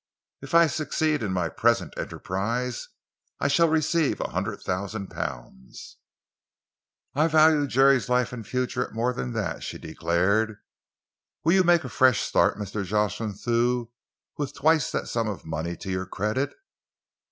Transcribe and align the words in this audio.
If 0.41 0.55
I 0.55 0.65
succeed 0.65 1.21
in 1.21 1.31
my 1.31 1.47
present 1.47 1.93
enterprise, 1.95 2.89
I 3.39 3.47
shall 3.47 3.69
receive 3.69 4.19
a 4.19 4.29
hundred 4.31 4.61
thousand 4.63 5.09
pounds." 5.11 5.97
"I 7.13 7.27
value 7.27 7.67
Jerry's 7.67 8.09
life 8.09 8.33
and 8.33 8.43
future 8.47 8.83
at 8.83 8.95
more 8.95 9.13
than 9.13 9.33
that," 9.33 9.61
she 9.61 9.77
declared. 9.77 10.57
"Will 11.43 11.53
you 11.53 11.63
make 11.63 11.83
a 11.83 11.87
fresh 11.89 12.21
start, 12.21 12.57
Mr. 12.57 12.83
Jocelyn 12.83 13.35
Thew, 13.35 13.91
with 14.39 14.55
twice 14.55 14.91
that 14.91 15.07
sum 15.07 15.27
of 15.27 15.45
money 15.45 15.77
to 15.77 15.91
your 15.91 16.07
credit?" 16.07 16.55